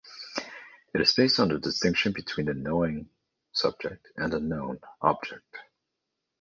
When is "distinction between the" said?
1.59-2.55